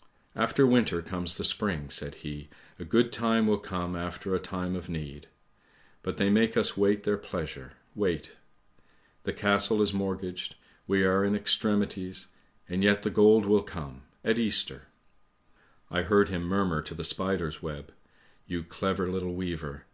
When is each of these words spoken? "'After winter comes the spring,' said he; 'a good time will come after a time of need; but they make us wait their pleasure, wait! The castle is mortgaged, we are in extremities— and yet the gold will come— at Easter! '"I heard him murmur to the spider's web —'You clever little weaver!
"'After 0.34 0.66
winter 0.66 1.00
comes 1.02 1.36
the 1.36 1.44
spring,' 1.44 1.88
said 1.90 2.16
he; 2.16 2.50
'a 2.80 2.84
good 2.84 3.12
time 3.12 3.46
will 3.46 3.60
come 3.60 3.94
after 3.94 4.34
a 4.34 4.40
time 4.40 4.74
of 4.74 4.88
need; 4.88 5.28
but 6.02 6.16
they 6.16 6.28
make 6.30 6.56
us 6.56 6.76
wait 6.76 7.04
their 7.04 7.16
pleasure, 7.16 7.74
wait! 7.94 8.32
The 9.22 9.32
castle 9.32 9.80
is 9.80 9.94
mortgaged, 9.94 10.56
we 10.88 11.04
are 11.04 11.24
in 11.24 11.36
extremities— 11.36 12.26
and 12.68 12.82
yet 12.82 13.04
the 13.04 13.10
gold 13.10 13.46
will 13.46 13.62
come— 13.62 14.02
at 14.24 14.36
Easter! 14.36 14.88
'"I 15.92 16.02
heard 16.02 16.28
him 16.28 16.42
murmur 16.42 16.82
to 16.82 16.94
the 16.96 17.04
spider's 17.04 17.62
web 17.62 17.94
—'You 18.48 18.64
clever 18.64 19.06
little 19.06 19.36
weaver! 19.36 19.84